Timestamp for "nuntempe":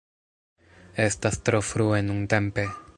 2.09-2.71